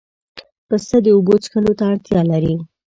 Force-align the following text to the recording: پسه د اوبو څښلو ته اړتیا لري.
پسه 0.67 0.97
د 1.05 1.07
اوبو 1.15 1.33
څښلو 1.43 1.71
ته 1.77 1.83
اړتیا 1.91 2.21
لري. 2.31 2.55